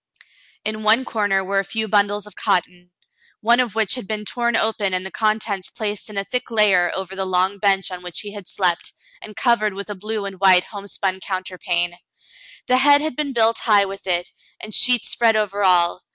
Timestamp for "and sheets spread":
14.59-15.35